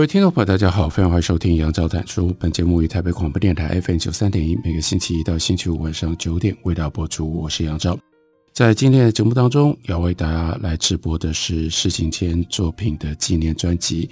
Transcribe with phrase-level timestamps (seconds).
[0.00, 2.34] 各位听众朋友，大家好，非常欢迎收听杨照谈书。
[2.38, 7.30] 本节目于台北广播电台 FM 九三点一，每个星期一到星期五晚上九点为大家播出。
[7.30, 7.98] 我是杨照，
[8.54, 14.08] 在今天的节目当中，要为大家来直播的是施景谦作品的纪念专辑。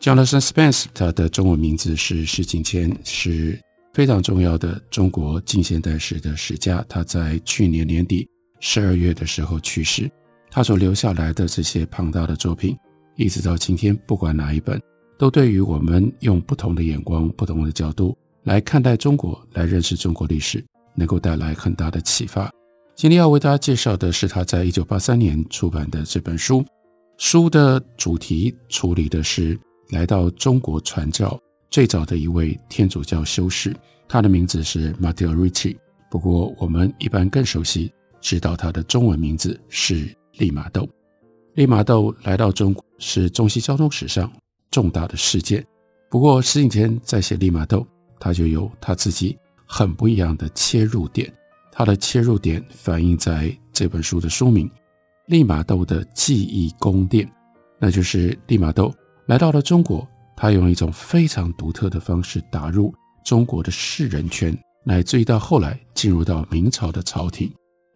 [0.00, 3.60] Jonathan Spence，他的中文名字是施景谦，是
[3.92, 6.84] 非常重要的中国近现代史的史家。
[6.88, 8.24] 他在去年年底
[8.60, 10.08] 十二月的时候去世。
[10.48, 12.76] 他所留下来的这些庞大的作品，
[13.16, 14.80] 一直到今天，不管哪一本。
[15.18, 22.50] 都对于我们用不同的眼光、不同的角度来看待中国、来认识中国历史，能够带来很大的启发。
[22.94, 26.64] 今天要为大家介绍的是他在一九八三年出版的这本书，
[27.18, 29.58] 书的主题处理的是
[29.90, 31.38] 来到中国传教
[31.70, 33.74] 最早的一位天主教修士，
[34.08, 35.76] 他的名字是 Matteo Ricci，
[36.10, 40.88] 不过我们一般更熟悉知道他的中文名字是利玛窦。
[41.54, 44.30] 利玛窦来到中国是中西交通史上
[44.74, 45.64] 重大的事件，
[46.10, 47.86] 不过施景谦在写利玛窦，
[48.18, 51.32] 他就有他自己很不一样的切入点。
[51.70, 54.68] 他的切入点反映在这本书的书名
[55.26, 57.24] 《利玛窦的记忆宫殿》，
[57.78, 58.92] 那就是利玛窦
[59.26, 60.04] 来到了中国，
[60.36, 62.92] 他用一种非常独特的方式打入
[63.24, 67.48] 中国的士人圈，乃至于到后来进入到明朝的朝廷，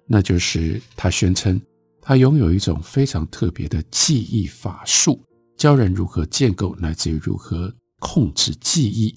[0.06, 1.60] 那就是他宣称
[2.00, 5.20] 他拥有一种非常特别的记忆法术。
[5.58, 9.12] 教人如何建构，乃至于如何控制记忆，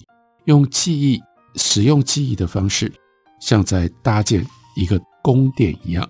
[0.46, 1.22] 用记忆、
[1.54, 2.92] 使用记忆的方式，
[3.40, 4.44] 像在搭建
[4.74, 6.06] 一个宫殿一样。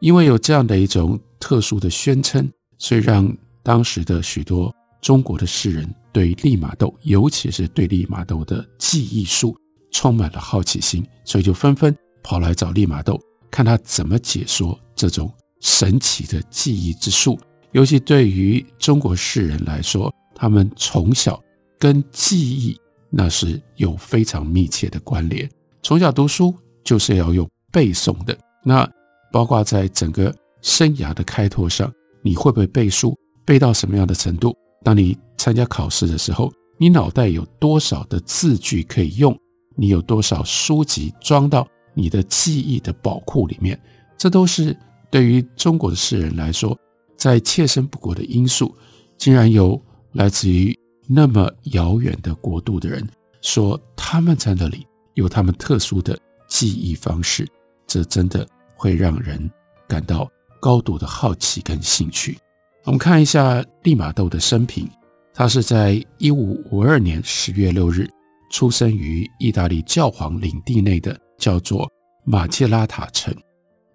[0.00, 2.48] 因为有这样的一种特殊的宣称，
[2.78, 9.56] 所以让当时的许多中国的士人对利玛窦，尤其是对利玛窦的记忆术，
[9.90, 11.92] 充满了好奇心，所以就纷纷
[12.22, 13.20] 跑来找利玛窦，
[13.50, 17.36] 看他怎么解说这种神奇的记忆之术。
[17.74, 21.42] 尤其对于中国世人来说，他们从小
[21.76, 22.80] 跟记忆
[23.10, 25.50] 那是有非常密切的关联。
[25.82, 26.54] 从小读书
[26.84, 28.88] 就是要用背诵的，那
[29.32, 31.92] 包括在整个生涯的开拓上，
[32.22, 33.12] 你会不会背书？
[33.44, 34.56] 背到什么样的程度？
[34.84, 39.36] 当你参加考试的时候，你脑袋有多少的字句可以用？
[39.74, 43.76] 你有多少书籍装到你的记忆的宝库里面？
[44.16, 44.76] 这都是
[45.10, 46.78] 对于中国的世人来说。
[47.16, 48.74] 在切身不果的因素，
[49.16, 49.80] 竟然有
[50.12, 50.76] 来自于
[51.06, 53.06] 那么遥远的国度的人
[53.42, 57.46] 说他们在那里有他们特殊的记忆方式，
[57.86, 59.50] 这真的会让人
[59.86, 60.30] 感到
[60.60, 62.38] 高度的好奇跟兴趣。
[62.84, 64.88] 我们看一下利玛窦的生平，
[65.32, 68.08] 他是在一五五二年十月六日
[68.50, 71.90] 出生于意大利教皇领地内的叫做
[72.24, 73.34] 马切拉塔城。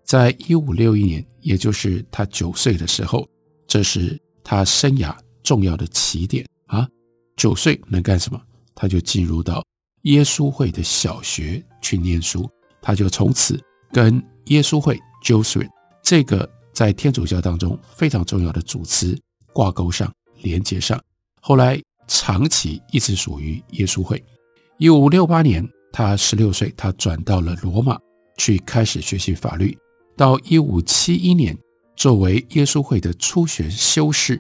[0.09, 3.30] 在一五六一年，也就是他九岁的时候，
[3.68, 6.90] 这是他生涯重要的起点啊！
[7.38, 8.42] 九岁能干什么？
[8.74, 9.64] 他就进入到
[10.06, 12.50] 耶稣会的小学去念书，
[12.81, 15.69] 他就从此跟耶稣会 Jesuit
[16.02, 19.16] 这个在天主教当中非常重要的组织
[19.53, 20.12] 挂钩上、
[20.42, 21.00] 连接上。
[21.40, 24.19] 后来长期一直属于耶稣会。
[24.80, 27.96] 一五六八年，他十六岁，他转到了罗马
[28.40, 29.78] 去开始学习法律。
[30.19, 31.57] 到一五七一年，
[31.96, 34.38] 作为耶稣会的初学修士，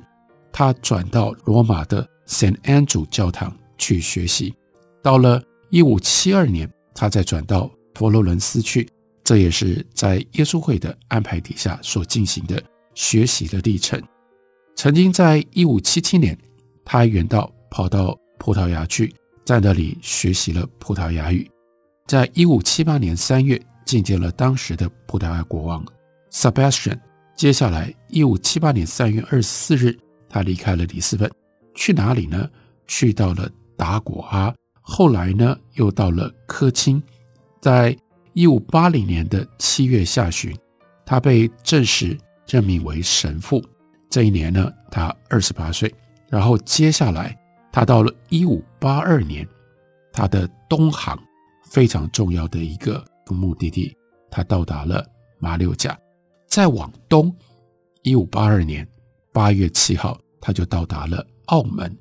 [0.51, 4.53] 他转到罗马的圣安主教堂去学习。
[5.01, 8.89] 到了一五七二年，他再转到佛罗伦斯去，
[9.23, 12.61] 这也是在耶稣会的安排底下所进行的
[12.93, 14.03] 学习的历程。
[14.75, 16.37] 曾经在一五七七年，
[16.83, 19.15] 他远道跑到葡萄牙去，
[19.45, 21.49] 在那里学习了葡萄牙语。
[22.05, 23.57] 在一五七八年三月，
[23.89, 25.83] 觐见了当时的葡萄牙国王
[26.31, 26.99] Sebastian。
[27.35, 29.97] 接下来，一五七八年三月二十四日，
[30.29, 31.31] 他离开了里斯本，
[31.73, 32.47] 去哪里呢？
[32.85, 34.53] 去到了达果阿。
[34.79, 37.01] 后来呢，又到了科钦。
[37.61, 37.97] 在
[38.33, 40.55] 一五八零年的七月下旬，
[41.03, 42.15] 他被正式
[42.47, 43.59] 任命为神父。
[44.07, 45.91] 这一年呢，他二十八岁。
[46.29, 47.35] 然后接下来，
[47.71, 49.47] 他到了一五八二年，
[50.13, 51.17] 他的东航
[51.71, 53.03] 非常重要的一个。
[53.33, 53.95] 目的地，
[54.29, 55.05] 他到达了
[55.39, 55.97] 马六甲，
[56.47, 57.33] 再往东，
[58.03, 58.87] 一五八二年，
[59.31, 61.95] 八月七号，他就到达了澳门。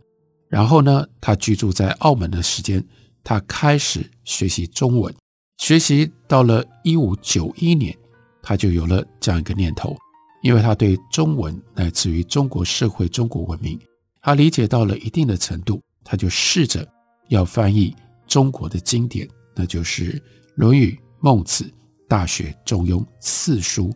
[0.48, 2.82] 然后呢，他居住在澳门的时间，
[3.22, 5.14] 他开始学习中文。
[5.58, 7.94] 学习到了一五九一年，
[8.40, 9.96] 他就有了这样一个念头，
[10.42, 13.78] 因为他对中文乃至于中国社会、中国文明，
[14.22, 16.86] 他理解到了一定的程度，他就试着
[17.28, 17.94] 要翻译
[18.26, 20.12] 中国的经典，那就是
[20.54, 21.64] 《论语》《孟子》
[22.08, 23.92] 《大学》《中庸》四书。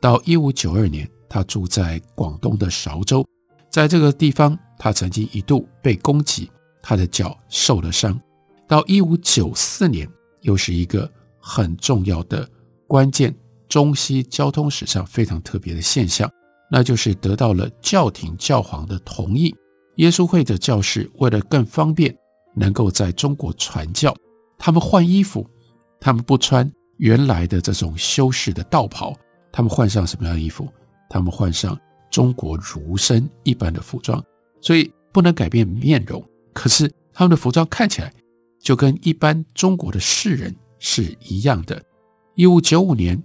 [0.00, 3.26] 到一五九二年，他住在广东的韶州，
[3.70, 6.50] 在这个地方，他曾经一度被攻击，
[6.82, 8.20] 他的脚受了伤。
[8.68, 10.08] 到一五九四年。
[10.42, 11.10] 又是一个
[11.40, 12.48] 很重要的
[12.86, 13.34] 关键，
[13.68, 16.30] 中西交通史上非常特别的现象，
[16.70, 19.52] 那就是得到了教廷教皇的同意，
[19.96, 22.16] 耶稣会的教士为了更方便
[22.54, 24.14] 能够在中国传教，
[24.56, 25.44] 他们换衣服，
[26.06, 29.12] 他们不穿原来的这种修士的道袍，
[29.50, 30.72] 他们换上什么样的衣服？
[31.10, 31.76] 他们换上
[32.12, 34.22] 中国儒生一般的服装，
[34.60, 38.12] 所以不能改变面容，可是他们的服装看起来。
[38.60, 41.82] 就跟一般中国的士人是一样的。
[42.36, 43.20] 一五九五年，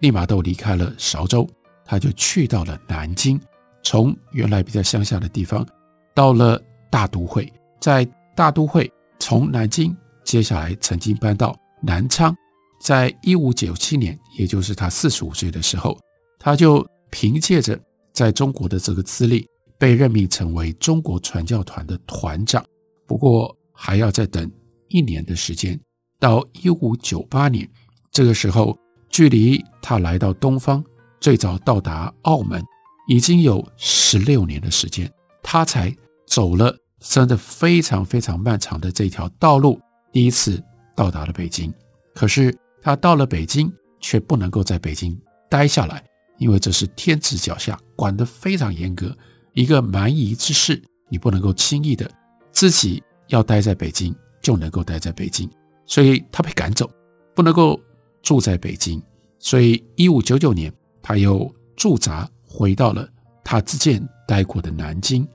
[0.00, 1.48] 利玛窦离开了韶州，
[1.86, 3.40] 他就去到了南京，
[3.82, 5.66] 从原来比较乡下的地方
[6.14, 7.50] 到了大都会，
[7.80, 12.34] 在大都会从南京，接下来曾经搬到南昌。
[12.80, 15.98] 在一五九七年，也就是他四十五岁的时候，
[16.38, 17.78] 他就凭借着
[18.12, 19.46] 在中国的这个资历，
[19.78, 22.64] 被任命成为中国传教团的团长。
[23.06, 24.50] 不过还要再等。
[24.88, 25.76] 一年的时间，
[26.20, 27.68] 到一五九八年，
[28.12, 28.78] 这个时候，
[29.08, 30.82] 距离他来到东方
[31.18, 32.62] 最早到达澳门，
[33.08, 35.12] 已经有十六年的时间，
[35.42, 35.92] 他才
[36.24, 39.80] 走了真的非常非常漫长的这条道路，
[40.12, 40.62] 第一次
[40.96, 41.72] 到达了北京。
[42.14, 42.52] 可是
[42.82, 45.16] 他到了北京，却不能够在北京
[45.48, 46.02] 待下来，
[46.38, 49.16] 因为这是天子脚下，管得非常严格，
[49.52, 52.10] 一个蛮夷之士，你不能够轻易的
[52.50, 54.12] 自己要待在北京。
[54.42, 55.50] 就能够待在北京，
[55.86, 56.88] 所以他被赶走，
[57.34, 57.80] 不能够
[58.22, 59.02] 住在北京。
[59.40, 60.72] 所以一五九九年，
[61.02, 63.08] 他又驻扎回到了
[63.42, 65.26] 他之前待过的南京。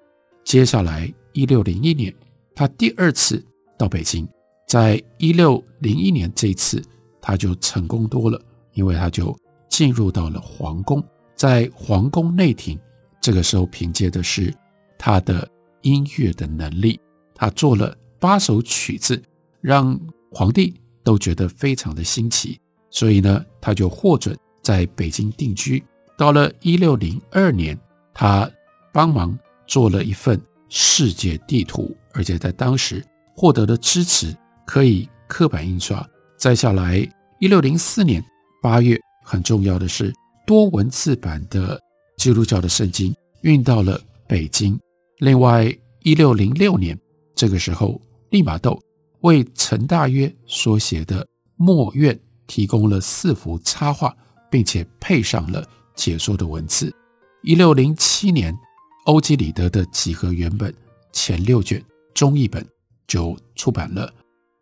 [0.46, 2.16] 接下来一六零一年，
[2.56, 3.44] 他第二次
[3.78, 4.26] 到北京，
[4.72, 6.82] 在一六零一年这一次
[7.20, 8.42] 他就成功多了，
[8.72, 9.38] 因为他就
[9.68, 11.04] 进入到了皇宫，
[11.36, 12.80] 在皇宫内廷，
[13.20, 14.56] 这个时候凭借的是
[14.98, 15.46] 他的
[15.82, 16.98] 音乐的能力，
[17.36, 17.94] 他做了。
[18.18, 19.22] 八首曲子
[19.60, 20.00] 让
[20.32, 22.58] 皇帝都觉得非常的新奇，
[22.90, 25.84] 所以呢，他就获准在北京定居。
[26.18, 27.78] 到了一六零二年，
[28.14, 28.50] 他
[28.94, 29.38] 帮忙
[29.68, 33.04] 做了一份世界地图，而且在当时
[33.36, 34.34] 获得了支持，
[34.72, 36.02] 可以刻板印刷。
[36.38, 37.06] 再下来，
[37.40, 38.24] 一六零四年
[38.62, 40.14] 八月，很重要的是
[40.48, 41.78] 多文字版的
[42.16, 44.80] 基督教的圣经运到了北京。
[45.18, 45.70] 另外，
[46.04, 46.98] 一六零六年
[47.36, 48.02] 这个时候。
[48.30, 48.82] 利玛窦
[49.24, 51.22] 为陈大约所写的
[51.58, 52.16] 《墨苑》
[52.48, 54.16] 提供了四幅插画，
[54.50, 55.62] 并且配上了
[55.96, 56.96] 解说的文字。
[57.44, 58.58] 一六零七年，
[59.04, 60.74] 欧几里得的几何原本
[61.12, 61.84] 前六卷
[62.14, 62.66] 中译本
[63.06, 64.10] 就出版了。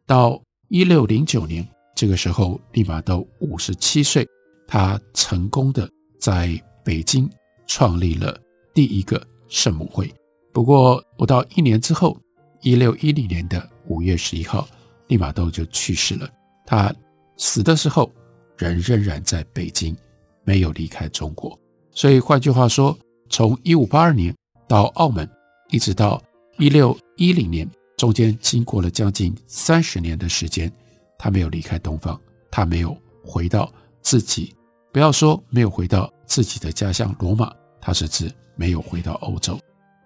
[0.09, 1.63] 到一六零九年，
[1.95, 4.27] 这个时候利玛窦五十七岁，
[4.67, 5.87] 他成功的
[6.19, 7.29] 在北京
[7.67, 8.35] 创立了
[8.73, 10.11] 第一个圣母会。
[10.51, 12.17] 不过不到一年之后。
[12.61, 14.67] 一六一零年的五月十一号，
[15.07, 16.27] 利玛窦就去世了。
[16.65, 16.93] 他
[17.37, 18.11] 死的时候，
[18.57, 19.95] 人仍然在北京，
[20.43, 21.57] 没有离开中国。
[21.91, 22.97] 所以换句话说，
[23.29, 24.35] 从一五八二年
[24.67, 25.29] 到澳门，
[25.69, 26.21] 一直到
[26.57, 27.65] 一六一零年，
[27.99, 30.71] 中间经过了将近三十年的时间，
[31.17, 32.17] 他没有离开东方，
[32.49, 33.69] 他没有回到
[34.01, 34.55] 自己，
[34.93, 39.59] 不要说没有回到自己的家乡罗马，他甚至没有回到欧洲。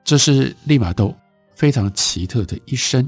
[0.03, 1.15] 这是利玛窦。
[1.55, 3.07] 非常奇特的一生。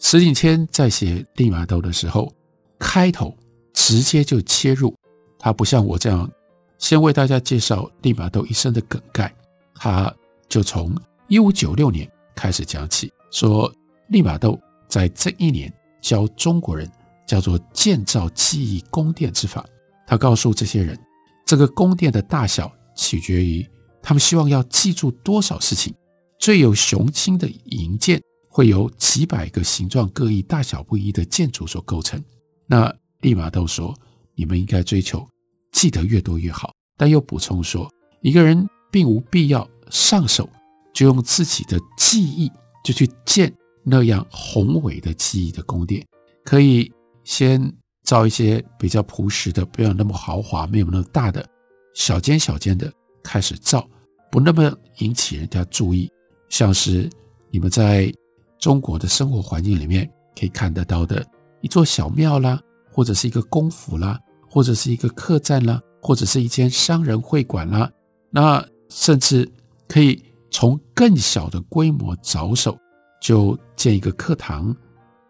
[0.00, 2.28] 石景谦在写利玛窦的时候，
[2.76, 3.32] 开头
[3.72, 4.92] 直接就切入，
[5.38, 6.28] 他不像我这样
[6.76, 9.32] 先为大家介绍利玛窦一生的梗概，
[9.76, 10.12] 他
[10.48, 10.92] 就从
[11.28, 13.72] 一五九六年开始讲起，说
[14.08, 16.90] 利玛窦在这一年教中国人
[17.26, 19.64] 叫做建造记忆宫殿之法。
[20.06, 20.98] 他告诉这些人，
[21.46, 23.66] 这个宫殿的大小取决于
[24.02, 25.94] 他们希望要记住多少事情。
[26.38, 28.20] 最有雄心的营建
[28.50, 32.22] 会由几百个形状各异、大小不一的建筑所构成。
[32.66, 33.96] 那利玛窦说
[34.36, 35.26] ：“你们应该追求
[35.72, 40.48] 记得越多越好。”但又补充说：“一个人并无必要上手
[40.92, 42.50] 就用自己的记忆
[42.84, 43.50] 就去建
[43.84, 46.04] 那样宏伟的记忆的宫殿，
[46.44, 46.90] 可以
[47.22, 47.72] 先
[48.02, 51.46] 造一些比较朴实的，不要那么豪华、没有那么大的，
[51.94, 53.86] 小间小间的开始造。”
[54.30, 56.10] 不那么引起人家注意，
[56.48, 57.08] 像是
[57.52, 58.12] 你们在
[58.58, 61.24] 中国的生活环境里面可以看得到的
[61.60, 62.60] 一座小庙啦，
[62.90, 64.18] 或者是一个公府啦，
[64.50, 67.88] 或者是一个客栈啦，或者是一间商人会馆啦，
[68.28, 69.48] 那甚至
[69.86, 72.76] 可以从更小的规模着手，
[73.24, 74.76] 就建一个课堂、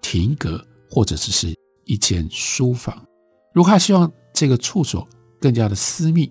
[0.02, 0.60] 亭阁，
[0.90, 3.06] 或者只是一间书房。
[3.52, 5.08] 如果他希望这个处所
[5.40, 6.28] 更加的私密，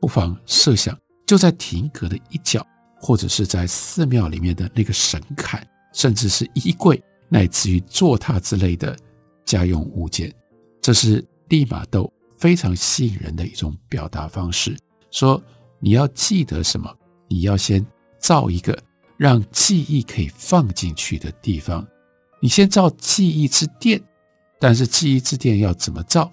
[0.00, 2.64] 不妨设想就在亭阁的一角，
[3.00, 5.60] 或者是在寺庙里面的那个神龛，
[5.92, 8.96] 甚至是衣柜，乃至于坐榻之类的
[9.44, 10.32] 家用物件。
[10.80, 14.76] 这是利玛窦非常吸引人的一种表达方式。
[15.10, 15.42] 说
[15.80, 16.88] 你要记得什么，
[17.28, 17.84] 你要先
[18.20, 18.80] 造一个
[19.20, 21.86] 让记忆可以放进去的地方。
[22.40, 24.02] 你先造记忆之殿，
[24.58, 26.32] 但是记忆之殿要怎么造？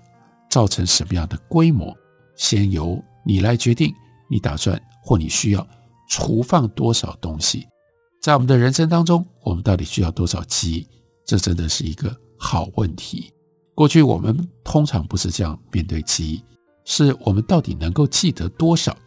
[0.50, 1.94] 造成什么样的规模，
[2.38, 3.94] 先由你来决定。
[4.30, 5.68] 你打算或你需要
[6.10, 7.68] 储放多少东西？
[8.22, 10.88] 在我们的人生当中，我们到底需要多少记忆？
[11.26, 13.34] 这真的是一个好问题。
[13.76, 16.42] 过去我们通常不是这样面对记忆，
[16.86, 18.98] 是我们到底能够记得多少？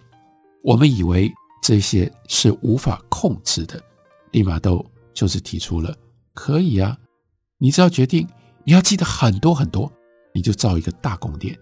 [0.62, 3.80] 我们以为这些是无法控制的。
[4.32, 5.94] 利玛窦就是提出了，
[6.34, 6.96] 可以啊，
[7.58, 8.26] 你只要决定
[8.64, 9.90] 你要记得很多很多。
[10.32, 11.58] 你就造一个大宫殿，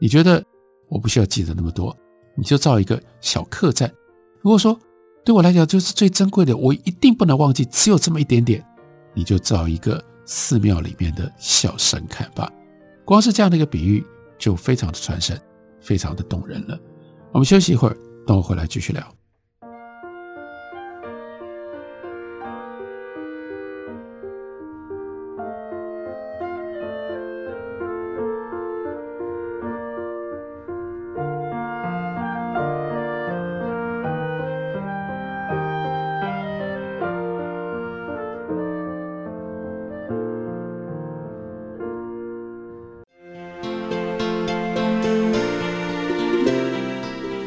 [0.00, 0.42] 你觉得
[0.88, 1.94] 我不需要记得那么多，
[2.34, 3.92] 你就造一个小客栈。
[4.40, 4.80] 如果说
[5.22, 8.64] 对我来讲就是最珍贵的，我一定不能忘记，只有这么一点点，
[9.12, 12.50] 你就造一个寺庙里面的小神龛吧。
[13.04, 14.02] 光是这样的一个比喻，
[14.38, 15.38] 就非常的传神，
[15.82, 16.80] 非常的动人了。
[17.32, 19.06] 我们休息一会儿，等我回来继续聊。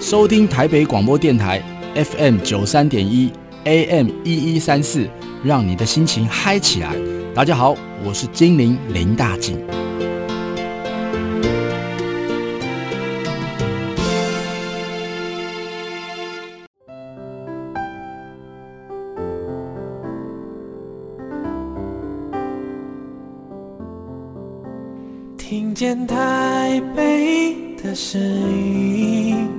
[0.10, 1.62] 收听台北广播电台
[1.94, 3.32] FM 九三点一
[3.66, 5.08] AM 一一三四，
[5.44, 6.96] 让你的心情嗨起来。
[7.36, 9.60] 大家好，我是精灵林大进。
[25.38, 29.59] 听见台北的声音。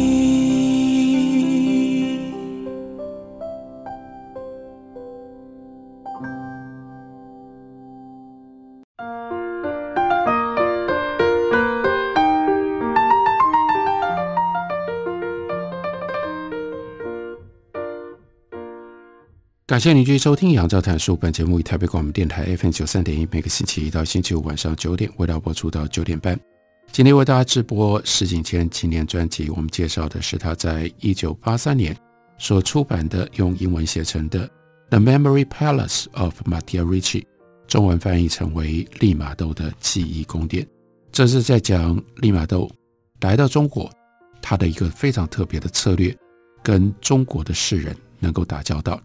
[19.71, 26.37] 感谢您继续收听《杨照谈书》本节目，以台北广播电台 FM 九三点一，每个星期一到星期五晚上九点，为大家播出到九点半。
[26.91, 31.95] 今天为大家直播石景谦纪念专辑，我们介绍的是他在一九八三年
[32.37, 34.45] 所出版的，用英文写成的
[34.89, 37.21] 《The Memory Palace of Matteo Ricci》，
[37.65, 40.67] 中文翻译成为利玛窦的记忆宫殿。
[41.13, 42.69] 这是在讲利玛窦
[43.21, 43.89] 来到中国，
[44.41, 46.13] 他的一个非常特别的策略，
[46.61, 49.01] 跟中国的士人能够打交道。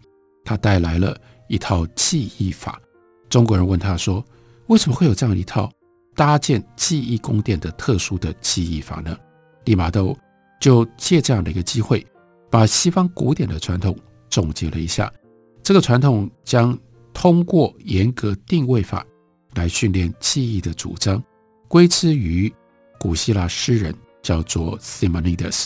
[0.47, 2.81] 他带来了一套记忆法。
[3.27, 4.23] 中国人问他说
[4.67, 5.69] ：“为什么会有这样一套
[6.15, 9.17] 搭建记忆宫殿的特殊的记忆法呢？”
[9.65, 10.17] 利玛窦
[10.61, 12.05] 就借这样的一个机会，
[12.49, 13.93] 把西方古典的传统
[14.29, 15.11] 总结了一下。
[15.61, 16.77] 这个传统将
[17.13, 19.05] 通过严格定位法
[19.55, 21.21] 来训练记忆的主张，
[21.67, 22.51] 归之于
[22.97, 25.65] 古希腊诗人，叫做 Simonides。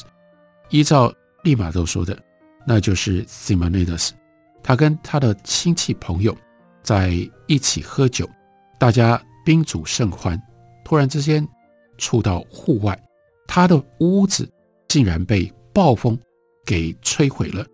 [0.71, 2.19] 依照利玛窦说的，
[2.65, 4.09] 那就是 Simonides。
[4.63, 6.35] 他跟他的亲戚朋友
[6.83, 7.13] 在
[7.47, 8.29] 一起喝酒，
[8.79, 10.41] 大家宾主甚欢。
[10.83, 11.47] 突然之间，
[11.97, 12.97] 触到户外，
[13.47, 14.49] 他的屋子
[14.87, 16.19] 竟然被暴风
[16.65, 17.65] 给摧毁了，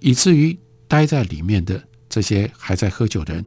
[0.00, 0.58] 以至于
[0.88, 3.44] 待在里面的这些还在喝酒的人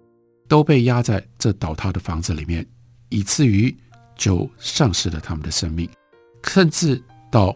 [0.48, 2.66] 都被压在这倒塌的房子里面，
[3.10, 3.76] 以至于
[4.16, 5.90] 就丧失了他们的生命，
[6.44, 7.02] 甚至
[7.32, 7.56] 到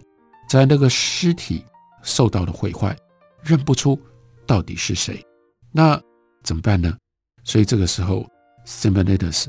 [0.49, 1.63] 在那个尸体
[2.03, 2.95] 受到了毁坏，
[3.43, 3.97] 认不出
[4.45, 5.23] 到底是谁。
[5.71, 6.01] 那
[6.43, 6.95] 怎么办呢？
[7.43, 8.25] 所以这个时候
[8.65, 9.45] ，Simonides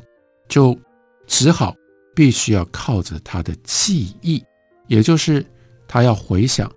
[0.48, 0.78] 就
[1.26, 1.74] 只好
[2.14, 4.42] 必须要靠着他的记忆，
[4.86, 5.44] 也就是
[5.86, 6.70] 他要回想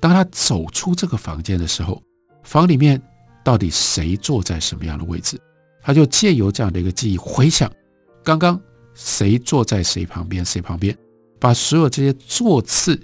[0.00, 2.02] 当他走出这个房间的时候，
[2.42, 3.00] 房里面
[3.44, 5.40] 到底谁坐在什么样的位置？
[5.82, 7.70] 他就借由这样的一个记忆回想，
[8.22, 8.60] 刚刚
[8.94, 10.96] 谁坐在谁旁边，谁旁边，
[11.40, 13.00] 把所有这些座次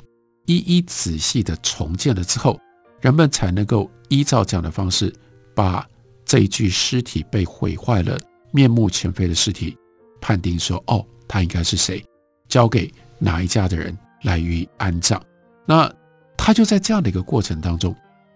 [0.46, 2.58] 一一仔细的重建了之后，
[3.00, 5.12] 人们才能够依照这样的方式，
[5.58, 5.84] 把
[6.24, 8.16] 这一具尸体被毁坏了、
[8.52, 9.76] 面目全非的尸体，
[10.20, 12.00] 判定说，哦，他应该是谁，
[12.46, 12.88] 交给
[13.18, 15.20] 哪一家的人来予以安葬。
[15.66, 15.92] 那
[16.36, 17.92] 他就在这样的一个过程当中，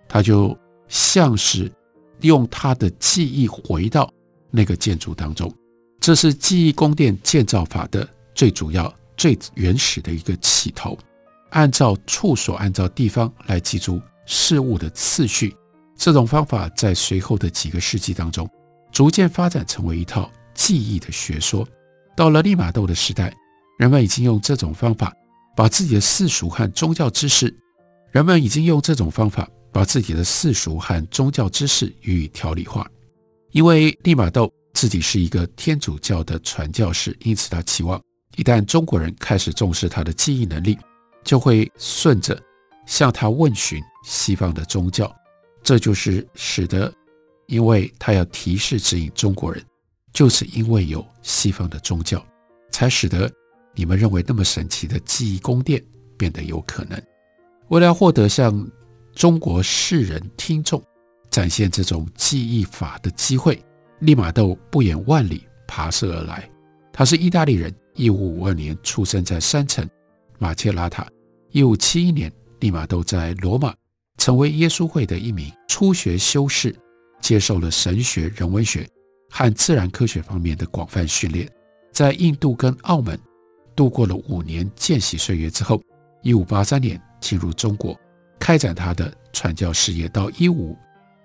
[0.09, 1.71] 他就像是
[2.23, 4.13] 用他的记忆回到
[4.51, 5.49] 那个建筑当中，
[6.01, 10.99] 这是记忆宫殿建造法的最主要、最原始的一个起头，
[11.51, 15.55] 按照处所、按照地方来记住事物的次序。
[16.03, 18.51] 这种方法在随后的几个世纪当中，
[18.91, 21.65] 逐渐发展成为一套记忆的学说。
[22.17, 23.33] 到了利玛窦的时代，
[23.79, 25.13] 人们已经用这种方法
[25.57, 27.57] 把自己的世俗和宗教知识，
[28.11, 32.85] 人们已经用这种方法把自己的世俗和宗教知识予以条理化。
[33.53, 38.03] 因为利玛窦自己是一个天主教的传教士，因此他期望
[38.35, 40.77] 一旦中国人开始重视他的记忆能力，
[41.23, 42.37] 就会顺着
[42.87, 45.09] 向他问询西方的宗教。
[45.63, 46.93] 这就是使得，
[47.47, 49.65] 因为他要提示指引中国人，
[50.13, 52.25] 就是因为有西方的宗教，
[52.71, 53.31] 才使得
[53.75, 55.83] 你们认为那么神奇的记忆宫殿
[56.17, 57.01] 变得有可能。
[57.69, 58.69] 为了获得向
[59.15, 60.83] 中国世人听众
[61.31, 63.63] 展现这种记忆法的机会，
[64.01, 66.49] 利玛窦不远万里跋涉而来。
[66.93, 69.89] 他是意大利人，一五五二年出生在山城
[70.39, 71.07] 马切拉塔。
[71.51, 73.75] 一五七一年，利玛窦在罗马。
[74.19, 76.75] 成为耶稣会的一名初学修士，
[77.21, 78.89] 接受了神学、人文学
[79.31, 81.51] 和自然科学方面的广泛训练。
[81.91, 83.19] 在印度跟澳门
[83.75, 85.83] 度过了五年见习岁月之后，
[86.23, 87.99] 一五八三年进入中国，
[88.39, 90.09] 开展他的传教事业。
[90.09, 90.77] 到一五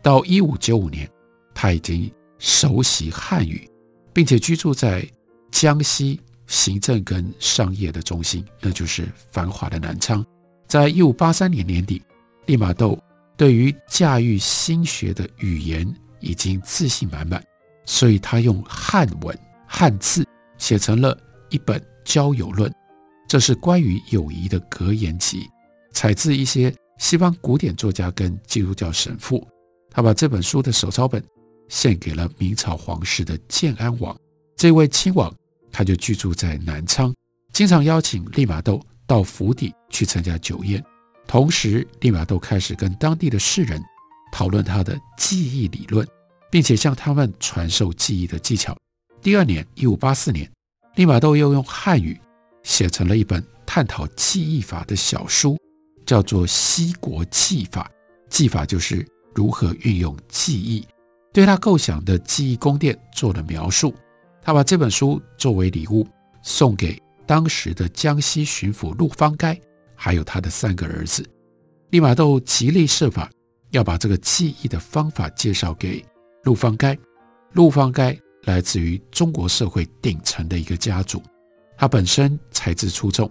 [0.01, 1.07] 到一五九五年，
[1.53, 3.69] 他已经熟悉汉语，
[4.11, 5.07] 并且居住在
[5.51, 10.25] 江西行政跟商业的中心，那就是繁华的南昌。
[10.67, 12.01] 在一五八三年年底。
[12.47, 12.97] 利玛窦
[13.35, 15.87] 对于驾驭心学的语言
[16.19, 17.43] 已经自信满满，
[17.85, 20.25] 所以他用汉文汉字
[20.57, 21.15] 写成了
[21.49, 22.71] 一本《交友论》，
[23.27, 25.47] 这是关于友谊的格言集，
[25.91, 29.45] 采自一些西方古典作家跟基督教神父。
[29.91, 31.23] 他把这本书的手抄本
[31.67, 34.17] 献给了明朝皇室的建安王，
[34.55, 35.33] 这位亲王
[35.71, 37.13] 他就居住在南昌，
[37.51, 40.83] 经常邀请利玛窦到府邸去参加酒宴。
[41.27, 43.83] 同时，利玛窦开始跟当地的士人
[44.31, 46.07] 讨论他的记忆理论，
[46.49, 48.75] 并且向他们传授记忆的技巧。
[49.21, 50.49] 第二年，一五八四年，
[50.95, 52.17] 利玛窦又用汉语
[52.63, 55.57] 写成了一本探讨记忆法的小书，
[56.05, 57.91] 叫做《西国记法》。
[58.29, 60.85] 记法就是如何运用记忆，
[61.33, 63.93] 对他构想的记忆宫殿做了描述。
[64.41, 66.07] 他把这本书作为礼物
[66.41, 69.59] 送给当时的江西巡抚陆方该。
[69.97, 71.27] 还有他的三个儿子，
[71.89, 73.29] 利玛窦极力设法
[73.71, 76.05] 要把这个记忆的方法介绍给
[76.43, 76.97] 陆方该。
[77.53, 81.21] 陆方该来自于中国社会顶层的一个家族，
[81.75, 83.29] 他本身才智出众，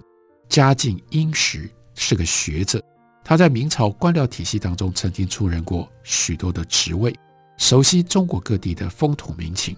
[0.48, 2.82] 家境殷实，是个学者。
[3.22, 7.14] 他在明朝官僚体系当中曾经出任过许多的职位，
[7.58, 9.76] 熟悉中国各地的风土民情，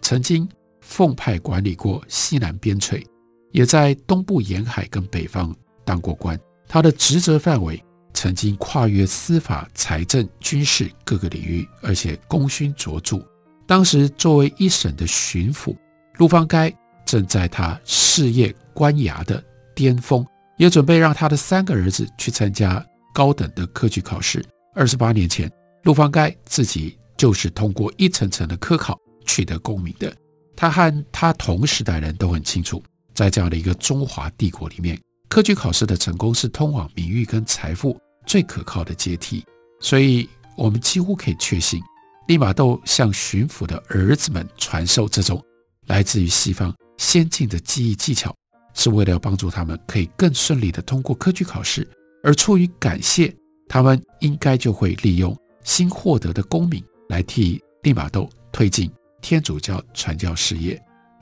[0.00, 0.48] 曾经
[0.80, 3.04] 奉派管理过西南边陲，
[3.52, 5.54] 也在东部沿海跟北方。
[5.84, 6.38] 当过官，
[6.68, 13.18] 他的职责范围曾经跨越司法、财政、军事各个领域，而且功勋卓著。
[13.66, 15.76] 当时作为一省的巡抚，
[16.18, 16.72] 陆方该
[17.06, 19.42] 正在他事业官衙的
[19.74, 20.26] 巅峰，
[20.58, 24.44] 也准备让他的三个儿子去参加高等的科举考试。
[24.74, 25.50] 二十八年前，
[25.84, 30.12] 陆方该自己就是通过一层层的科考取得功名的。
[30.56, 32.82] 他和他同时代人都很清楚，
[33.14, 35.00] 在这样的一个中华帝国里面。
[35.30, 39.44] 科举考试的成功是通往名誉跟财富最可靠的阶梯，
[39.78, 41.80] 所以我们几乎可以确信，
[42.26, 45.40] 利玛窦向巡抚的儿子们传授这种
[45.86, 48.34] 来自于西方先进的记忆技巧，
[48.74, 51.88] 是为了要帮助他们可以更顺利地通过科举考试。
[52.24, 53.32] 而出于感谢，
[53.68, 58.90] 他们应该就会利用新获得的功名来替利玛窦推进
[59.22, 60.80] 天主教传教事业。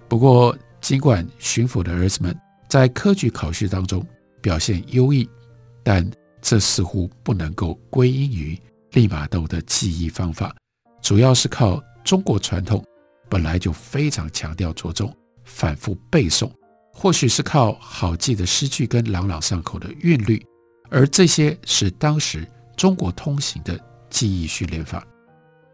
[0.09, 2.35] 不过，尽管巡抚的儿子们，
[2.69, 4.07] 在科举考试当中
[4.43, 5.29] 表现优异，
[5.83, 6.09] 但
[6.41, 8.61] 这似乎不能够归因于
[8.93, 10.55] 利玛窦的记忆方法，
[11.01, 12.85] 主要是靠中国传统
[13.29, 16.51] 本来就非常强调着重反复背诵，
[16.93, 20.45] 或许是靠好记的诗句跟朗朗上口的韵律，
[20.91, 23.79] 而这些是当时中国通行的
[24.11, 25.07] 记忆训练法。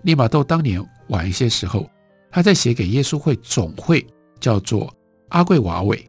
[0.02, 1.90] 利玛窦当年晚一些时候，
[2.30, 4.06] 他在写给耶稣会总会
[4.38, 4.92] 叫做
[5.30, 6.08] 阿贵瓦韦。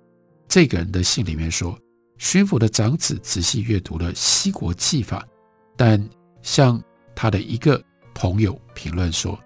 [0.56, 1.78] 这个人的信里面说，
[2.18, 5.28] 巡抚的长子仔细阅读了西国记法，
[5.76, 6.02] 但
[6.42, 6.82] 向
[7.14, 9.38] 他的一个朋友评论说，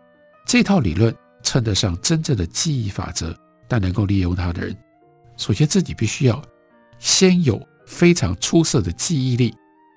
[0.45, 3.36] 这套理论称得上真正的记忆法则，
[3.67, 4.78] 但能够利用它的人，
[5.36, 6.39] 首先自己必须要
[7.00, 9.52] 先有非常出色的记忆力，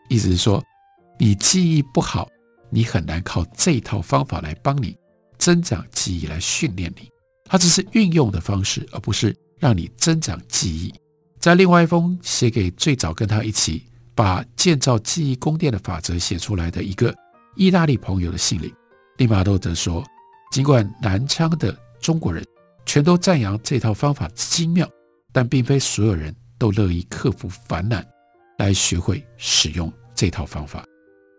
[0.09, 0.65] 意思是说，
[1.19, 2.27] 你记忆不好。
[2.71, 4.97] 你很难靠这套方法来帮你
[5.37, 7.07] 增长记忆，来训练你。
[7.45, 10.91] 它只是运用的方式，而不是让你增长记忆。
[11.43, 17.13] 在另外一封写给最早跟他一起把建造记忆宫殿的法则写出来的一个
[17.57, 18.73] 意大利朋友的信里，
[19.17, 20.05] 利玛窦则说：
[20.53, 22.47] 尽管南昌的中国人
[22.87, 24.89] 全都赞扬这套方法精妙，
[25.33, 28.07] 但并非所有人都乐意克服烦难
[28.59, 30.85] 来学会使用这套方法。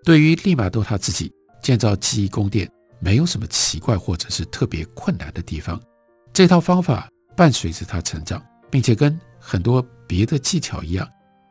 [0.04, 5.82] 对于利玛窦他自己建造记忆宫殿，没有什么奇怪或者是特别困难的地方。
[6.34, 11.06] 这套方法伴随着他成长，并且跟很多别的技巧一样，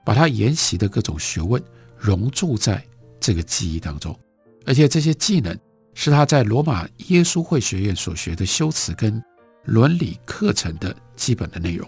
[0.04, 1.62] 把他研习的各种学问
[1.98, 2.82] 融入在
[3.20, 4.18] 这个记忆当中。
[4.64, 5.56] 而且这些技能
[5.92, 9.22] 是他在罗马耶稣会学院所学的修辞跟
[9.64, 11.86] 伦理课程的基本的内容。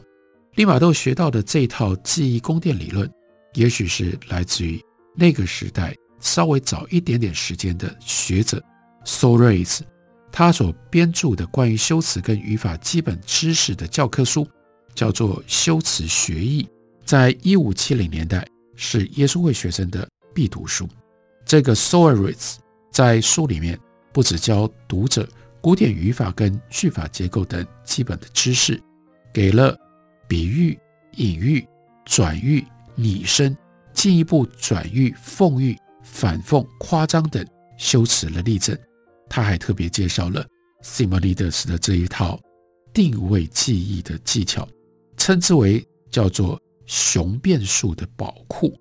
[0.57, 3.11] 利玛窦学到的这套记忆宫殿理论，
[3.55, 4.81] 也许是来自于
[5.17, 5.95] 那个时代。
[6.21, 8.63] 稍微早一点点时间的学者
[9.05, 9.81] Soares，
[10.33, 14.49] 他所编著的关于修辞跟语法基本知识的教科书，
[14.95, 16.63] 叫做《修辞学义》，
[17.05, 20.89] 在一五七零年代是耶稣会学生的必读书。
[21.45, 22.57] 这个 Soares
[22.93, 23.79] 在书里面
[24.13, 25.29] 不只教读者
[25.61, 28.81] 古典语法跟句法结构等基本的知识，
[29.33, 29.77] 给了
[30.29, 30.79] 比喻、
[31.17, 31.67] 隐喻、
[32.05, 33.57] 转喻、拟声，
[33.93, 35.77] 进一步转喻、讽喻。
[36.07, 37.43] 反讽、夸张等
[37.79, 38.79] 修辞的例证，
[39.27, 40.45] 他还特别介绍了
[40.83, 42.39] 西门尼德斯的这一套
[42.93, 44.69] 定位记忆的技巧，
[45.25, 48.79] 称之为叫做雄辩术的宝库。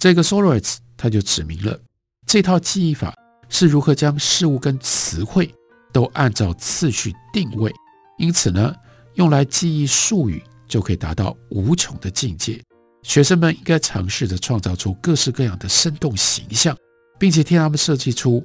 [0.00, 1.78] 这个 Soares 他就指明了
[2.26, 3.14] 这套记忆法
[3.48, 5.48] 是如何将事物跟词汇
[5.92, 7.72] 都按照次序定位，
[8.18, 8.74] 因此呢，
[9.14, 12.60] 用来记忆术语就可以达到无穷的境界。
[13.04, 16.76] 学生们应该尝试着创造出各式各样的生动形象，
[17.16, 18.44] 并且替他们设计出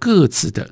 [0.00, 0.68] 各自的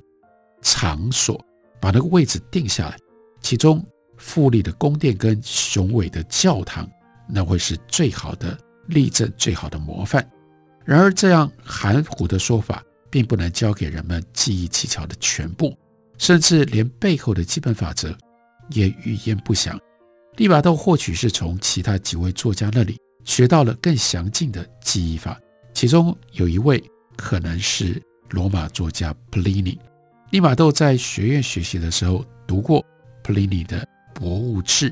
[0.60, 1.40] 场所，
[1.80, 2.96] 把那个位置定下来。
[3.40, 3.86] 其中，
[4.20, 6.88] 富丽的宫殿跟雄伟的教堂，
[7.26, 8.56] 那会是最好的
[8.86, 10.24] 例证，最好的模范。
[10.84, 15.76] 然而，这样含糊的说法，并不能教给人们记忆技巧的全部，
[16.18, 18.16] 甚至连背后的基本法则
[18.70, 19.76] 也语焉不详。
[20.36, 22.96] 利玛窦或许是从其他几位作家那里。
[23.22, 25.38] 学到了更详尽的记忆法，
[25.74, 26.82] 其中有一位
[27.16, 29.78] 可能是罗马作家普利尼。
[30.30, 32.84] 利玛窦在学院学习的时候读过
[33.22, 33.78] 普利尼的
[34.14, 34.90] 《博物志》，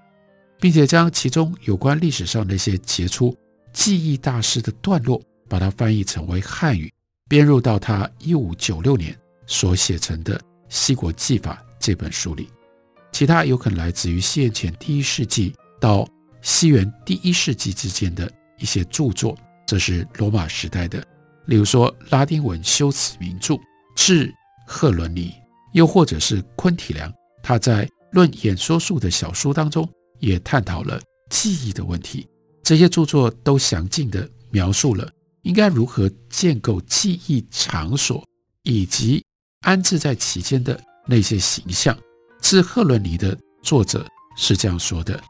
[0.61, 3.37] 并且将其中有关历史上那些杰出
[3.73, 6.93] 记忆大师的段落，把它翻译成为汉语，
[7.29, 10.37] 编入到他一五九六年所写成的
[10.69, 12.49] 《西国记法》这本书里。
[13.13, 16.09] 其他有可能来自于西元前第一世纪到。
[16.41, 21.05] 西元第一世纪之间的一些著作，这是罗马时代的，
[21.47, 23.55] 例如说拉丁文修辞名著
[23.97, 24.33] 《致
[24.65, 25.31] 赫伦尼》，
[25.73, 32.27] 又或者是昆体良，他在《论演说术》的小书当中也探讨了记忆的问题。
[32.63, 35.09] 这些著作都详尽地描述了
[35.43, 38.23] 应该如何建构记忆场所，
[38.63, 39.25] 以及
[39.61, 41.95] 安置在其间的那些形象。
[42.41, 45.21] 《致赫伦尼》的作者是这样说的。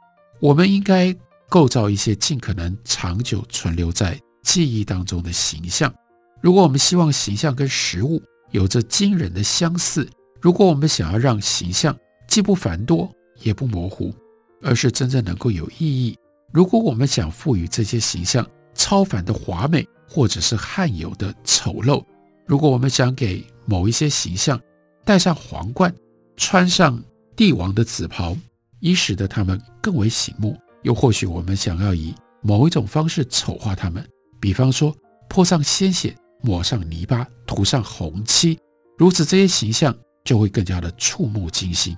[0.40, 1.14] 我们应该
[1.48, 5.92] 构造一些尽可能长久存留在记忆当中的形象。
[6.40, 10.08] 如果我们希望形象跟实物有着惊人的相似，
[10.40, 11.96] 如果我们想要让形象
[12.28, 13.10] 既不繁多
[13.40, 14.14] 也不模糊，
[14.62, 16.16] 而是真正能够有意义，
[16.52, 22.04] 如果我们想赋予这些形象超凡的华美，或者是罕有的丑陋，
[22.46, 24.60] 如果我们想给某一些形象
[25.04, 25.92] 戴上皇冠，
[26.36, 27.02] 穿上
[27.34, 28.36] 帝王的紫袍，
[28.80, 34.06] 以使得他们更为醒目，又或许我们想要以某一种方式丑化他们，
[34.38, 34.94] 比方说
[35.28, 38.58] 泼上鲜血、抹上泥巴、涂上红漆，
[38.96, 41.96] 如此这些形象就会更加的触目惊心，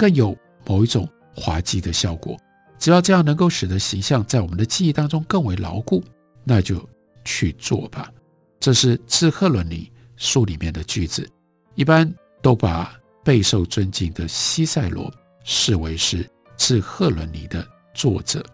[0.00, 0.34] 更有
[0.64, 2.34] 某一种滑稽的效果。
[2.78, 6.02] 只要这样能够使得形象在我们的记忆当中更为牢固，
[6.42, 6.88] 那就
[7.22, 8.10] 去做吧。
[8.58, 11.28] 这是《致赫伦尼》书里面的句子，
[11.74, 12.10] 一般
[12.40, 15.12] 都把备受尊敬的西塞罗。
[15.44, 16.24] 视为是
[16.56, 18.44] 《致赫伦尼》的作者，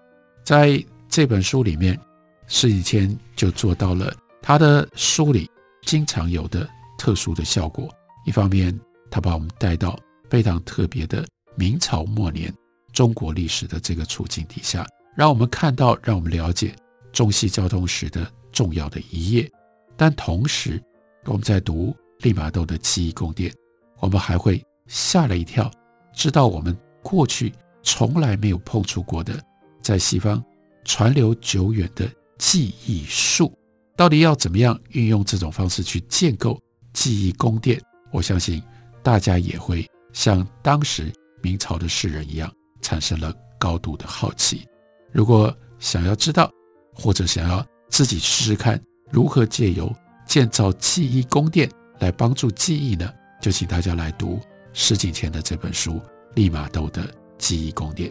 [0.45, 1.99] 在这本书里面，
[2.47, 5.51] 施礼谦就做到了他的书里
[5.83, 7.89] 经常有的特殊的效果。
[8.25, 8.77] 一方面，
[9.11, 9.99] 他把我们带到
[10.31, 12.53] 非常特别的明朝末年
[12.93, 16.75] 中国历史的这个处境底下，让我们看到，让我们了解
[17.13, 19.51] 中西交通史的重要的一页。
[19.97, 20.83] 但同时，
[21.25, 23.53] 我们在读利玛窦的记忆宫殿，
[23.99, 25.71] 我们还会吓了一跳，
[26.15, 29.43] 知道我们过去从来没有碰触过的，
[29.81, 30.43] 在西方
[30.85, 32.07] 传流久远的
[32.39, 33.53] 记忆术，
[33.97, 36.61] 到底要怎么样运用这种方式去建构
[36.93, 37.81] 记忆宫殿？
[38.13, 38.63] 我相信
[39.03, 41.13] 大家也会像当时
[41.47, 44.67] 明朝的士人一样，产生了高度的好奇。
[45.13, 46.51] 如果想要知道，
[46.93, 48.83] 或者想要自己试试看
[49.13, 49.95] 如何借由
[50.27, 53.09] 建造记忆宫殿来帮助记忆呢？
[53.41, 54.41] 就请大家来读
[54.73, 55.93] 石景谦的这本书
[56.35, 58.11] 《利玛窦的记忆宫殿》。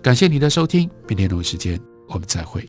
[0.00, 2.66] 感谢你的收听，明天同一时间我们再会。